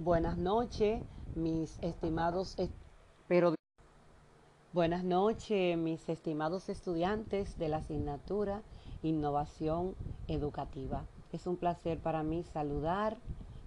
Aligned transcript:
Buenas 0.00 0.36
noches, 0.36 1.04
mis 1.36 1.78
estimados, 1.80 2.56
pero 3.28 3.54
buenas 4.72 5.04
noches, 5.04 5.78
mis 5.78 6.08
estimados 6.08 6.68
estudiantes 6.68 7.56
de 7.58 7.68
la 7.68 7.76
asignatura 7.76 8.62
Innovación 9.04 9.94
Educativa. 10.26 11.04
Es 11.32 11.46
un 11.46 11.56
placer 11.56 12.00
para 12.00 12.24
mí 12.24 12.42
saludar 12.42 13.18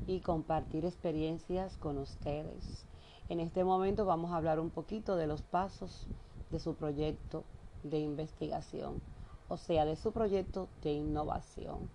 y 0.05 0.19
compartir 0.19 0.83
experiencias 0.83 1.77
con 1.77 1.97
ustedes. 1.97 2.85
En 3.29 3.39
este 3.39 3.63
momento 3.63 4.05
vamos 4.05 4.33
a 4.33 4.35
hablar 4.35 4.59
un 4.59 4.69
poquito 4.69 5.15
de 5.15 5.27
los 5.27 5.43
pasos 5.43 6.07
de 6.51 6.59
su 6.59 6.75
proyecto 6.75 7.45
de 7.83 7.99
investigación, 7.99 9.01
o 9.47 9.55
sea, 9.55 9.85
de 9.85 9.95
su 9.95 10.11
proyecto 10.11 10.67
de 10.81 10.91
innovación. 10.91 11.89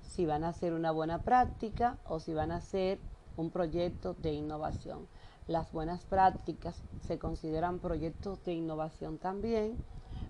Si 0.00 0.24
van 0.24 0.42
a 0.42 0.48
hacer 0.48 0.72
una 0.72 0.90
buena 0.90 1.20
práctica 1.20 1.98
o 2.06 2.18
si 2.18 2.32
van 2.32 2.50
a 2.50 2.56
hacer 2.56 2.98
un 3.36 3.50
proyecto 3.50 4.14
de 4.14 4.32
innovación. 4.32 5.06
Las 5.46 5.72
buenas 5.72 6.04
prácticas 6.04 6.82
se 7.06 7.18
consideran 7.18 7.78
proyectos 7.78 8.42
de 8.44 8.54
innovación 8.54 9.18
también 9.18 9.76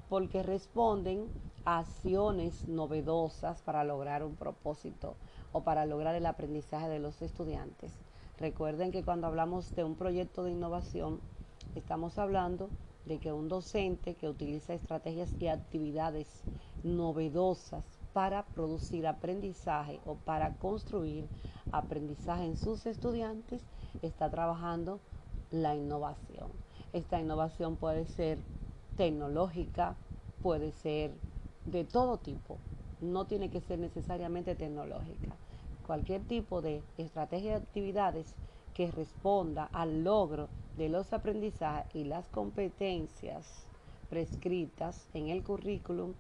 porque 0.09 0.43
responden 0.43 1.29
a 1.65 1.79
acciones 1.79 2.69
novedosas 2.69 3.63
para 3.63 3.85
lograr 3.85 4.25
un 4.25 4.37
propósito 4.37 5.17
o 5.53 5.63
para 5.63 5.87
lograr 5.87 6.15
el 6.15 6.27
aprendizaje 6.27 6.89
de 6.89 6.99
los 6.99 7.23
estudiantes. 7.23 7.93
Recuerden 8.39 8.91
que 8.91 9.05
cuando 9.05 9.27
hablamos 9.29 9.75
de 9.77 9.85
un 9.85 9.95
proyecto 9.95 10.43
de 10.43 10.51
innovación, 10.51 11.21
estamos 11.75 12.19
hablando 12.19 12.69
de 13.07 13.19
que 13.19 13.33
un 13.33 13.49
docente 13.49 14.15
que 14.15 14.29
utiliza 14.29 14.75
estrategias 14.75 15.31
y 15.39 15.49
actividades 15.49 16.27
novedosas 16.83 17.85
para 18.13 18.45
producir 18.45 19.07
aprendizaje 19.07 20.01
o 20.07 20.15
para 20.15 20.55
construir 20.55 21.29
aprendizaje 21.79 22.45
en 22.45 22.57
sus 22.57 22.87
estudiantes, 22.87 23.63
está 24.03 24.31
trabajando 24.31 25.01
la 25.51 25.75
innovación. 25.75 26.51
Esta 26.93 27.21
innovación 27.21 27.77
puede 27.77 28.07
ser 28.07 28.39
tecnológica, 28.97 29.97
puede 30.43 30.73
ser 30.73 31.13
de 31.67 31.85
todo 31.85 32.19
tipo, 32.19 32.59
no 33.01 33.27
tiene 33.27 33.51
que 33.51 33.61
ser 33.61 33.79
necesariamente 33.79 34.55
tecnológica. 34.55 35.35
Cualquier 35.87 36.23
tipo 36.23 36.63
de 36.63 36.83
estrategia 36.99 37.51
de 37.51 37.65
actividades 37.65 38.35
que 38.75 38.91
responda 38.91 39.69
al 39.73 40.05
logro 40.05 40.49
de 40.77 40.89
los 40.89 41.13
aprendizajes 41.13 41.95
y 41.95 42.05
las 42.05 42.27
competencias 42.29 43.67
prescritas 44.09 45.09
en 45.15 45.29
el 45.29 45.43
currículum 45.43 46.15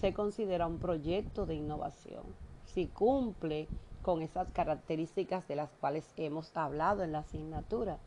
se 0.00 0.12
considera 0.12 0.66
un 0.66 0.78
proyecto 0.78 1.46
de 1.46 1.54
innovación. 1.54 2.24
Si 2.64 2.86
cumple 2.86 3.68
con 4.02 4.20
esas 4.22 4.50
características 4.50 5.46
de 5.48 5.56
las 5.56 5.70
cuales 5.80 6.04
hemos 6.16 6.56
hablado 6.56 7.02
en 7.02 7.12
la 7.12 7.20
asignatura, 7.20 7.98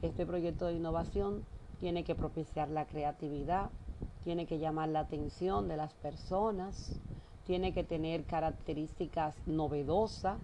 este 0.00 0.24
proyecto 0.24 0.66
de 0.66 0.74
innovación 0.74 1.44
tiene 1.80 2.04
que 2.04 2.14
propiciar 2.14 2.68
la 2.68 2.86
creatividad, 2.86 3.70
tiene 4.24 4.46
que 4.46 4.58
llamar 4.58 4.88
la 4.88 5.00
atención 5.00 5.68
de 5.68 5.76
las 5.76 5.94
personas, 5.94 7.00
tiene 7.44 7.72
que 7.72 7.82
tener 7.82 8.24
características 8.24 9.34
novedosas 9.46 10.38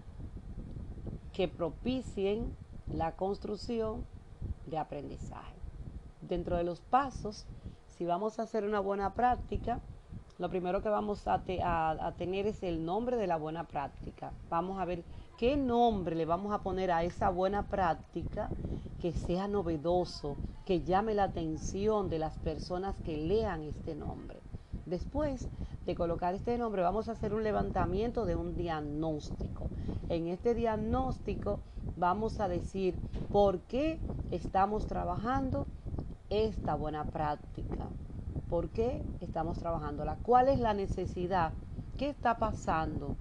que 1.33 1.47
propicien 1.47 2.55
la 2.91 3.15
construcción 3.15 4.05
de 4.65 4.77
aprendizaje. 4.77 5.55
Dentro 6.21 6.57
de 6.57 6.65
los 6.65 6.81
pasos, 6.81 7.45
si 7.87 8.05
vamos 8.05 8.39
a 8.39 8.43
hacer 8.43 8.65
una 8.65 8.81
buena 8.81 9.13
práctica, 9.13 9.79
lo 10.39 10.49
primero 10.49 10.81
que 10.81 10.87
vamos 10.87 11.27
a, 11.27 11.43
tener 12.17 12.47
es 12.47 12.63
el 12.63 12.85
nombre 12.85 13.17
de 13.17 13.27
la 13.27 13.35
buena 13.35 13.65
práctica. 13.65 14.31
Vamos 14.49 14.79
a 14.79 14.85
ver 14.85 15.03
qué 15.37 15.57
nombre 15.57 16.15
le 16.15 16.25
vamos 16.25 16.53
a 16.53 16.59
poner 16.59 16.91
a 16.91 17.03
esa 17.03 17.29
buena 17.29 17.67
práctica 17.67 18.49
que 19.01 19.11
sea 19.11 19.49
novedoso, 19.49 20.37
que 20.65 20.81
llame 20.81 21.13
la 21.13 21.25
atención 21.25 22.09
de 22.09 22.19
las 22.19 22.37
personas 22.37 22.95
que 23.03 23.17
lean 23.17 23.63
este 23.63 23.95
nombre. 23.95 24.39
Después 24.85 25.49
de 25.85 25.95
colocar 25.95 26.33
este 26.33 26.57
nombre, 26.57 26.83
vamos 26.83 27.09
a 27.09 27.11
hacer 27.11 27.33
un 27.33 27.43
levantamiento 27.43 28.25
de 28.25 28.37
un 28.37 28.55
diagnóstico. 28.55 29.67
En 30.07 30.27
este 30.27 30.55
diagnóstico 30.55 31.59
vamos 31.97 32.39
a 32.39 32.47
decir 32.47 32.95
por 33.29 33.59
qué 33.59 33.99
estamos 34.31 34.87
trabajando 34.87 35.67
esta 36.29 36.75
buena 36.75 37.03
práctica. 37.03 37.78
¿Por 38.49 38.69
qué 38.69 39.03
estamos 39.21 39.59
trabajándola? 39.59 40.17
¿Cuál 40.23 40.47
es 40.47 40.59
la 40.59 40.73
necesidad? 40.73 41.53
¿Qué 41.99 42.09
está 42.09 42.39
pasando 42.39 43.15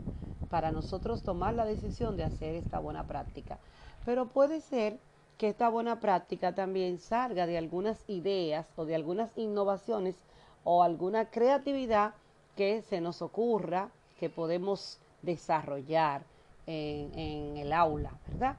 para 0.48 0.72
nosotros 0.72 1.22
tomar 1.22 1.52
la 1.52 1.66
decisión 1.66 2.16
de 2.16 2.24
hacer 2.24 2.54
esta 2.54 2.78
buena 2.78 3.04
práctica? 3.06 3.58
Pero 4.06 4.26
puede 4.28 4.62
ser 4.62 4.98
que 5.36 5.48
esta 5.48 5.68
buena 5.68 6.00
práctica 6.00 6.54
también 6.54 6.98
salga 6.98 7.46
de 7.46 7.58
algunas 7.58 8.08
ideas 8.08 8.66
o 8.76 8.86
de 8.86 8.94
algunas 8.94 9.36
innovaciones 9.36 10.16
o 10.64 10.82
alguna 10.82 11.26
creatividad 11.30 12.14
que 12.56 12.80
se 12.80 13.02
nos 13.02 13.20
ocurra 13.20 13.90
que 14.18 14.30
podemos 14.30 14.98
desarrollar 15.20 16.22
en, 16.66 17.18
en, 17.18 17.56
el 17.58 17.72
aula, 17.74 18.12
¿verdad? 18.28 18.56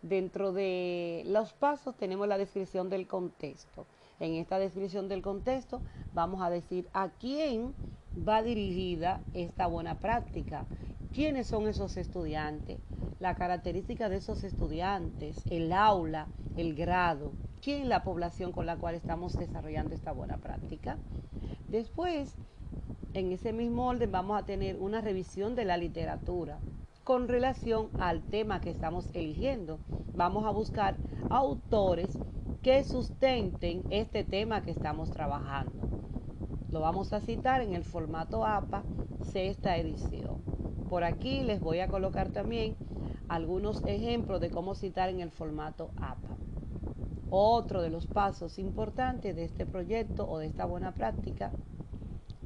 Dentro 0.00 0.52
de 0.52 1.24
los 1.26 1.52
pasos 1.52 1.96
tenemos 1.96 2.28
la 2.28 2.38
descripción 2.38 2.88
del 2.88 3.08
contexto. 3.08 3.84
En 4.24 4.36
esta 4.36 4.58
descripción 4.58 5.06
del 5.06 5.20
contexto 5.20 5.82
vamos 6.14 6.40
a 6.40 6.48
decir 6.48 6.88
a 6.94 7.10
quién 7.10 7.74
va 8.26 8.42
dirigida 8.42 9.20
esta 9.34 9.66
buena 9.66 9.98
práctica, 9.98 10.64
quiénes 11.12 11.46
son 11.46 11.68
esos 11.68 11.98
estudiantes, 11.98 12.80
la 13.20 13.34
característica 13.34 14.08
de 14.08 14.16
esos 14.16 14.42
estudiantes, 14.42 15.44
el 15.50 15.74
aula, 15.74 16.26
el 16.56 16.74
grado, 16.74 17.32
quién 17.60 17.82
es 17.82 17.88
la 17.88 18.02
población 18.02 18.50
con 18.52 18.64
la 18.64 18.78
cual 18.78 18.94
estamos 18.94 19.34
desarrollando 19.34 19.94
esta 19.94 20.12
buena 20.12 20.38
práctica. 20.38 20.96
Después, 21.68 22.34
en 23.12 23.30
ese 23.30 23.52
mismo 23.52 23.88
orden 23.88 24.10
vamos 24.10 24.40
a 24.40 24.46
tener 24.46 24.76
una 24.80 25.02
revisión 25.02 25.54
de 25.54 25.66
la 25.66 25.76
literatura 25.76 26.60
con 27.04 27.28
relación 27.28 27.90
al 27.98 28.22
tema 28.22 28.62
que 28.62 28.70
estamos 28.70 29.10
eligiendo. 29.12 29.80
Vamos 30.14 30.46
a 30.46 30.50
buscar 30.50 30.96
autores 31.28 32.18
que 32.64 32.82
sustenten 32.82 33.82
este 33.90 34.24
tema 34.24 34.62
que 34.62 34.70
estamos 34.70 35.10
trabajando. 35.10 35.86
Lo 36.70 36.80
vamos 36.80 37.12
a 37.12 37.20
citar 37.20 37.60
en 37.60 37.74
el 37.74 37.84
formato 37.84 38.46
APA, 38.46 38.82
sexta 39.20 39.76
edición. 39.76 40.38
Por 40.88 41.04
aquí 41.04 41.42
les 41.42 41.60
voy 41.60 41.80
a 41.80 41.88
colocar 41.88 42.30
también 42.30 42.74
algunos 43.28 43.84
ejemplos 43.84 44.40
de 44.40 44.48
cómo 44.48 44.74
citar 44.74 45.10
en 45.10 45.20
el 45.20 45.30
formato 45.30 45.90
APA. 45.98 46.38
Otro 47.28 47.82
de 47.82 47.90
los 47.90 48.06
pasos 48.06 48.58
importantes 48.58 49.36
de 49.36 49.44
este 49.44 49.66
proyecto 49.66 50.26
o 50.26 50.38
de 50.38 50.46
esta 50.46 50.64
buena 50.64 50.92
práctica 50.92 51.52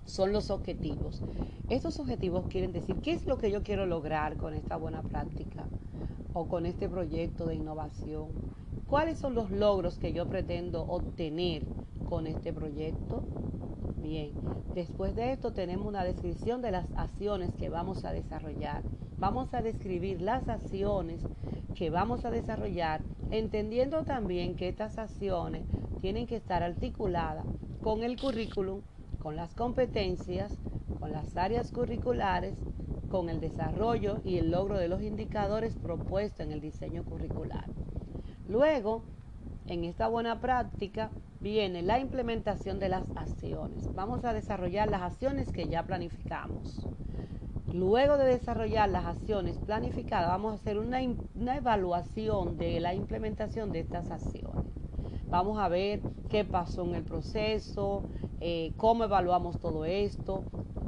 son 0.05 0.33
los 0.33 0.51
objetivos. 0.51 1.23
Estos 1.69 2.01
objetivos 2.01 2.49
quieren 2.49 2.73
decir 2.73 2.97
qué 2.97 3.13
es 3.13 3.25
lo 3.25 3.39
que 3.39 3.53
yo 3.53 3.63
quiero 3.63 3.87
lograr 3.87 4.37
con 4.37 4.55
esta 4.55 4.77
buena 4.79 5.03
práctica 5.03 5.65
o 6.33 6.49
con 6.49 6.67
este 6.67 6.89
proyecto 6.89 7.47
de 7.47 7.55
innovación 7.55 8.59
¿Cuáles 8.89 9.19
son 9.19 9.35
los 9.35 9.51
logros 9.51 9.99
que 9.99 10.15
yo 10.15 10.27
pretendo 10.31 10.81
obtener 10.81 11.63
con 12.09 12.27
este 12.27 12.55
proyecto? 12.55 13.23
Bien, 14.03 14.31
después 14.75 15.15
de 15.15 15.33
esto 15.33 15.53
tenemos 15.53 15.87
una 15.87 16.05
descripción 16.05 16.63
de 16.63 16.71
las 16.71 16.87
acciones 16.97 17.55
que 17.55 17.69
vamos 17.69 18.07
a 18.07 18.13
desarrollar. 18.13 18.83
Vamos 19.19 19.53
a 19.53 19.61
describir 19.61 20.23
las 20.23 20.49
acciones 20.49 21.21
que 21.75 21.91
vamos 21.91 22.25
a 22.25 22.31
desarrollar, 22.31 23.03
entendiendo 23.31 24.05
también 24.05 24.57
que 24.57 24.69
estas 24.69 24.97
acciones 24.97 25.65
tienen 26.01 26.27
que 26.27 26.37
estar 26.37 26.63
articuladas 26.63 27.45
con 27.83 28.03
el 28.03 28.19
currículum, 28.19 28.81
con 29.19 29.37
las 29.37 29.55
competencias, 29.55 30.57
con 30.99 31.13
las 31.13 31.37
áreas 31.37 31.73
curriculares, 31.73 32.55
con 33.11 33.29
el 33.29 33.39
desarrollo 33.39 34.23
y 34.25 34.39
el 34.39 34.51
logro 34.51 34.79
de 34.79 34.89
los 34.89 35.03
indicadores 35.03 35.77
propuestos 35.77 36.41
en 36.41 36.53
el 36.53 36.63
diseño 36.63 37.05
curricular. 37.05 37.67
Luego, 38.49 39.03
en 39.67 39.85
esta 39.85 40.09
buena 40.09 40.41
práctica, 40.41 41.11
viene 41.41 41.83
la 41.83 42.01
implementación 42.01 42.79
de 42.79 42.89
las 42.89 43.07
acciones. 43.15 43.95
Vamos 43.95 44.25
a 44.25 44.33
desarrollar 44.33 44.91
las 44.91 45.03
acciones 45.03 45.53
que 45.53 45.69
ya 45.69 45.85
planificamos. 45.85 46.87
Luego 47.73 48.17
de 48.17 48.25
desarrollar 48.25 48.89
las 48.89 49.05
acciones 49.05 49.59
planificadas, 49.59 50.29
vamos 50.29 50.53
a 50.53 50.55
hacer 50.55 50.79
una, 50.79 51.03
evaluación 51.55 52.57
de 52.57 52.81
la 52.81 52.95
implementación 52.95 53.71
de 53.71 53.81
estas 53.81 54.11
acciones. 54.11 54.65
Vamos 55.29 55.59
a 55.59 55.69
ver 55.69 56.01
qué 56.31 56.47
pasó 56.47 56.87
en 56.87 56.95
el 56.95 57.05
proceso, 57.05 58.05
eh, 58.41 58.73
cómo 58.79 59.05
evaluamos 59.05 59.61
todo 59.61 59.85
esto 59.85 60.45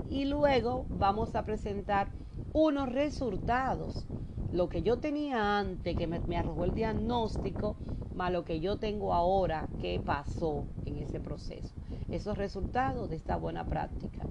y 0.08 0.24
luego 0.24 0.86
vamos 0.88 1.34
a 1.34 1.44
presentar 1.44 2.08
unos 2.54 2.90
resultados 2.90 4.06
lo 4.52 4.68
que 4.68 4.82
yo 4.82 4.98
tenía 4.98 5.58
antes, 5.58 5.96
que 5.96 6.06
me, 6.06 6.36
arrojó 6.36 6.64
el 6.64 6.74
diagnóstico, 6.74 7.76
más 8.14 8.32
lo 8.32 8.44
que 8.44 8.60
yo 8.60 8.76
tengo 8.76 9.14
ahora, 9.14 9.68
qué 9.80 10.00
pasó 10.04 10.64
en 10.84 10.98
ese 10.98 11.20
proceso. 11.20 11.74
Esos 12.10 12.36
resultados 12.36 13.08
de 13.10 13.16
esta 13.16 13.36
buena 13.36 13.64
práctica. 13.64 14.24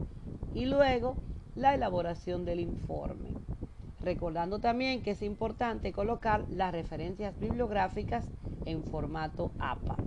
Y 0.54 0.66
luego 0.66 1.16
la 1.56 1.74
elaboración 1.74 2.46
del 2.46 2.60
informe. 2.60 3.30
recordando 4.02 4.60
también 4.60 5.02
que 5.02 5.12
es 5.12 5.22
importante 5.22 5.92
colocar 5.92 6.46
las 6.50 6.72
referencias 6.72 7.38
bibliográficas 7.38 8.26
en 8.66 8.82
formato 8.82 9.52
APA. 9.60 9.98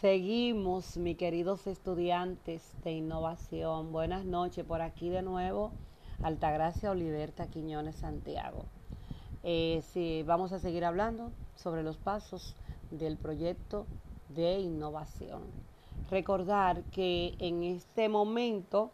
Seguimos, 0.00 0.98
mis 0.98 1.16
queridos 1.16 1.66
estudiantes 1.66 2.74
de 2.84 2.92
innovación. 2.92 3.92
Buenas 3.92 4.26
noches, 4.26 4.64
por 4.64 4.82
aquí 4.82 5.08
de 5.08 5.22
nuevo, 5.22 5.72
Altagracia 6.22 6.90
Oliverta 6.90 7.46
Quiñones 7.46 7.96
Santiago. 7.96 8.64
Eh, 9.42 10.24
vamos 10.26 10.52
a 10.52 10.58
seguir 10.58 10.84
hablando 10.84 11.32
sobre 11.56 11.82
los 11.82 11.96
pasos 11.96 12.54
del 12.90 13.16
proyecto 13.16 13.86
de 14.28 14.60
innovación. 14.60 15.42
Recordar 16.10 16.82
que 16.84 17.34
en 17.38 17.62
este 17.62 18.08
momento 18.08 18.90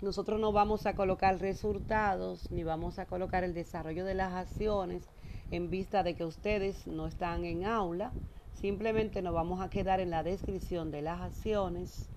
nosotros 0.00 0.38
no 0.40 0.52
vamos 0.52 0.86
a 0.86 0.94
colocar 0.94 1.38
resultados 1.38 2.50
ni 2.50 2.64
vamos 2.64 2.98
a 2.98 3.06
colocar 3.06 3.44
el 3.44 3.54
desarrollo 3.54 4.04
de 4.04 4.14
las 4.14 4.34
acciones 4.34 5.08
en 5.50 5.70
vista 5.70 6.02
de 6.02 6.14
que 6.14 6.24
ustedes 6.24 6.86
no 6.86 7.06
están 7.06 7.44
en 7.44 7.64
aula, 7.64 8.12
Simplemente 8.60 9.20
nos 9.20 9.34
vamos 9.34 9.60
a 9.60 9.68
quedar 9.68 10.00
en 10.00 10.10
la 10.10 10.22
descripción 10.22 10.90
de 10.90 11.02
las 11.02 11.20
acciones 11.20 12.08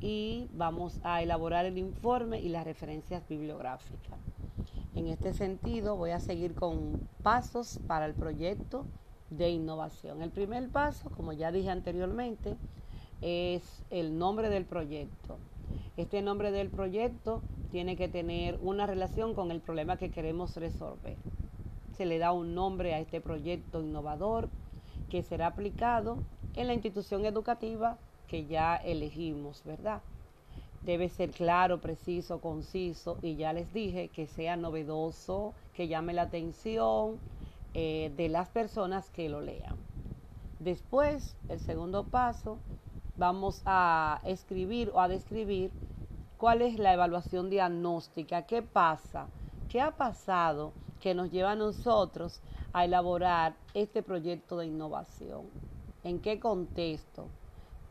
y 0.00 0.48
vamos 0.52 1.00
a 1.02 1.22
elaborar 1.22 1.66
el 1.66 1.78
informe 1.78 2.40
y 2.40 2.48
las 2.48 2.64
referencias 2.64 3.26
bibliográficas. 3.28 4.18
En 4.94 5.08
este 5.08 5.34
sentido, 5.34 5.96
voy 5.96 6.10
a 6.10 6.20
seguir 6.20 6.54
con 6.54 7.08
pasos 7.22 7.80
para 7.86 8.06
el 8.06 8.14
proyecto 8.14 8.86
de 9.30 9.50
innovación. 9.50 10.22
El 10.22 10.30
primer 10.30 10.68
paso, 10.70 11.10
como 11.10 11.32
ya 11.32 11.52
dije 11.52 11.70
anteriormente, 11.70 12.56
es 13.20 13.84
el 13.90 14.18
nombre 14.18 14.48
del 14.48 14.64
proyecto. 14.64 15.38
Este 15.96 16.22
nombre 16.22 16.50
del 16.50 16.68
proyecto 16.68 17.42
tiene 17.70 17.96
que 17.96 18.08
tener 18.08 18.58
una 18.62 18.86
relación 18.86 19.34
con 19.34 19.50
el 19.50 19.60
problema 19.60 19.96
que 19.96 20.10
queremos 20.10 20.56
resolver. 20.56 21.16
Se 21.96 22.06
le 22.06 22.18
da 22.18 22.32
un 22.32 22.54
nombre 22.54 22.94
a 22.94 23.00
este 23.00 23.20
proyecto 23.20 23.80
innovador 23.80 24.48
que 25.10 25.22
será 25.22 25.48
aplicado 25.48 26.18
en 26.54 26.66
la 26.66 26.74
institución 26.74 27.24
educativa 27.24 27.98
que 28.28 28.46
ya 28.46 28.76
elegimos, 28.76 29.62
¿verdad? 29.64 30.00
Debe 30.82 31.08
ser 31.08 31.30
claro, 31.30 31.80
preciso, 31.80 32.40
conciso 32.40 33.18
y 33.22 33.36
ya 33.36 33.52
les 33.52 33.72
dije 33.72 34.08
que 34.08 34.26
sea 34.26 34.56
novedoso, 34.56 35.52
que 35.74 35.88
llame 35.88 36.12
la 36.12 36.22
atención 36.22 37.18
eh, 37.74 38.12
de 38.16 38.28
las 38.28 38.48
personas 38.48 39.10
que 39.10 39.28
lo 39.28 39.40
lean. 39.40 39.76
Después, 40.58 41.36
el 41.48 41.60
segundo 41.60 42.04
paso, 42.04 42.58
vamos 43.16 43.62
a 43.66 44.20
escribir 44.24 44.90
o 44.94 45.00
a 45.00 45.08
describir 45.08 45.70
cuál 46.38 46.62
es 46.62 46.78
la 46.78 46.92
evaluación 46.92 47.50
diagnóstica, 47.50 48.42
qué 48.42 48.62
pasa, 48.62 49.26
qué 49.68 49.80
ha 49.80 49.90
pasado 49.90 50.72
que 51.00 51.14
nos 51.14 51.30
lleva 51.30 51.52
a 51.52 51.56
nosotros 51.56 52.40
a 52.72 52.84
elaborar 52.84 53.54
este 53.74 54.02
proyecto 54.02 54.58
de 54.58 54.66
innovación. 54.66 55.42
¿En 56.04 56.20
qué 56.20 56.38
contexto? 56.38 57.26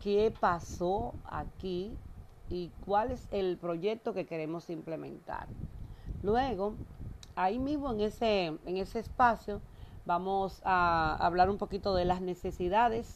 ¿Qué 0.05 0.31
pasó 0.39 1.15
aquí? 1.25 1.91
¿Y 2.51 2.69
cuál 2.85 3.09
es 3.09 3.27
el 3.31 3.57
proyecto 3.57 4.13
que 4.13 4.27
queremos 4.27 4.69
implementar? 4.69 5.47
Luego, 6.21 6.75
ahí 7.35 7.57
mismo 7.57 7.91
en 7.91 8.01
ese, 8.01 8.45
en 8.67 8.77
ese 8.77 8.99
espacio, 8.99 9.61
vamos 10.05 10.61
a 10.63 11.17
hablar 11.19 11.49
un 11.49 11.57
poquito 11.57 11.95
de 11.95 12.05
las 12.05 12.21
necesidades 12.21 13.15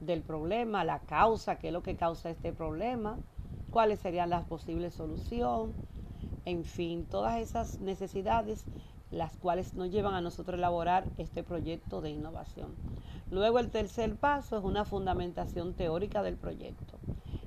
del 0.00 0.20
problema, 0.20 0.82
la 0.82 0.98
causa, 0.98 1.60
qué 1.60 1.68
es 1.68 1.72
lo 1.72 1.84
que 1.84 1.94
causa 1.94 2.28
este 2.28 2.52
problema, 2.52 3.18
cuáles 3.70 4.00
serían 4.00 4.30
las 4.30 4.44
posibles 4.46 4.94
soluciones, 4.94 5.76
en 6.44 6.64
fin, 6.64 7.06
todas 7.08 7.38
esas 7.38 7.78
necesidades 7.78 8.64
las 9.12 9.36
cuales 9.36 9.76
nos 9.76 9.92
llevan 9.92 10.14
a 10.14 10.20
nosotros 10.20 10.58
elaborar 10.58 11.06
este 11.18 11.44
proyecto 11.44 12.00
de 12.00 12.10
innovación. 12.10 12.74
Luego 13.30 13.58
el 13.58 13.70
tercer 13.70 14.16
paso 14.16 14.56
es 14.58 14.64
una 14.64 14.84
fundamentación 14.84 15.74
teórica 15.74 16.22
del 16.22 16.36
proyecto. 16.36 16.98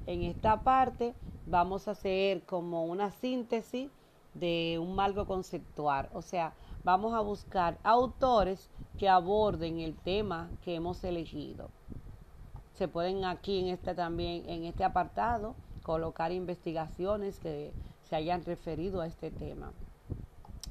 En 0.06 0.24
esta 0.24 0.62
parte 0.62 1.14
vamos 1.46 1.88
a 1.88 1.92
hacer 1.92 2.44
como 2.44 2.86
una 2.86 3.12
síntesis 3.12 3.90
de 4.34 4.78
un 4.80 4.96
marco 4.96 5.26
conceptual, 5.26 6.10
o 6.14 6.22
sea, 6.22 6.54
vamos 6.84 7.14
a 7.14 7.22
buscar 7.22 7.78
autores 7.84 8.70
que 8.98 9.10
aborden 9.10 9.80
el 9.80 9.96
tema 9.96 10.50
que 10.64 10.76
hemos 10.76 11.04
elegido. 11.04 11.70
Se 12.74 12.88
pueden 12.88 13.26
aquí 13.26 13.60
en 13.60 13.68
este 13.68 13.96
también 13.96 14.48
en 14.50 14.66
este 14.66 14.84
apartado 14.84 15.56
colocar 15.84 16.32
investigaciones 16.32 17.40
que 17.40 17.72
se 18.04 18.16
hayan 18.16 18.44
referido 18.44 19.02
a 19.02 19.08
este 19.08 19.32
tema. 19.32 19.72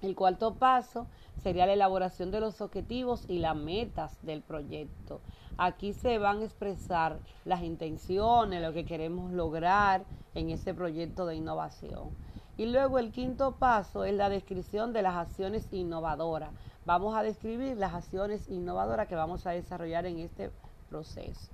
El 0.01 0.15
cuarto 0.15 0.55
paso 0.55 1.09
sería 1.43 1.67
la 1.67 1.73
elaboración 1.73 2.31
de 2.31 2.39
los 2.39 2.61
objetivos 2.61 3.25
y 3.29 3.41
las 3.41 3.57
metas 3.57 4.17
del 4.23 4.43
proyecto. 4.43 5.21
Aquí 5.57 5.93
se 5.93 6.19
van 6.19 6.39
a 6.39 6.45
expresar 6.45 7.19
las 7.45 7.65
intenciones, 7.65 8.63
lo 8.63 8.73
que 8.73 8.85
queremos 8.85 9.33
lograr 9.33 10.05
en 10.37 10.51
ese 10.51 10.73
proyecto 10.73 11.27
de 11.27 11.35
innovación. 11.35 12.11
Y 12.57 12.67
luego 12.67 13.01
el 13.01 13.11
quinto 13.11 13.57
paso 13.57 14.05
es 14.05 14.15
la 14.15 14.29
descripción 14.29 14.93
de 14.93 15.03
las 15.03 15.17
acciones 15.17 15.67
innovadoras. 15.73 16.51
Vamos 16.87 17.17
a 17.17 17.25
describir 17.25 17.77
las 17.77 17.93
acciones 17.93 18.49
innovadoras 18.49 19.09
que 19.09 19.17
vamos 19.17 19.47
a 19.47 19.51
desarrollar 19.51 20.07
en 20.07 20.21
este 20.21 20.53
proceso. 20.89 21.51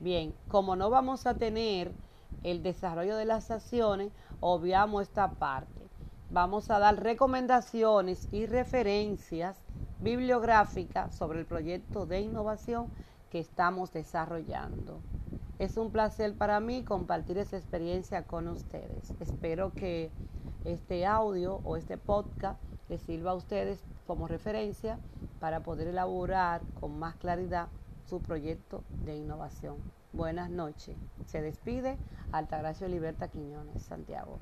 Bien, 0.00 0.34
como 0.48 0.74
no 0.74 0.88
vamos 0.88 1.26
a 1.26 1.34
tener 1.34 1.92
el 2.44 2.62
desarrollo 2.62 3.14
de 3.16 3.26
las 3.26 3.50
acciones, 3.50 4.10
obviamos 4.40 5.02
esta 5.02 5.32
parte 5.32 5.82
vamos 6.32 6.70
a 6.70 6.78
dar 6.78 7.02
recomendaciones 7.02 8.26
y 8.32 8.46
referencias 8.46 9.58
bibliográficas 10.00 11.14
sobre 11.14 11.40
el 11.40 11.46
proyecto 11.46 12.06
de 12.06 12.20
innovación 12.20 12.88
que 13.30 13.38
estamos 13.38 13.92
desarrollando. 13.92 15.00
Es 15.58 15.76
un 15.76 15.92
placer 15.92 16.34
para 16.34 16.58
mí 16.58 16.84
compartir 16.84 17.36
esa 17.36 17.58
experiencia 17.58 18.24
con 18.24 18.48
ustedes. 18.48 19.12
Espero 19.20 19.74
que 19.74 20.10
este 20.64 21.04
audio 21.04 21.60
o 21.64 21.76
este 21.76 21.98
podcast 21.98 22.58
les 22.88 23.02
sirva 23.02 23.32
a 23.32 23.34
ustedes 23.34 23.84
como 24.06 24.26
referencia 24.26 24.98
para 25.38 25.60
poder 25.62 25.88
elaborar 25.88 26.62
con 26.80 26.98
más 26.98 27.14
claridad 27.16 27.68
su 28.06 28.20
proyecto 28.20 28.82
de 29.04 29.16
innovación. 29.16 29.76
Buenas 30.12 30.50
noches. 30.50 30.96
Se 31.26 31.42
despide 31.42 31.98
Altagracia 32.32 32.88
Liberta 32.88 33.28
Quiñones, 33.28 33.82
Santiago. 33.82 34.38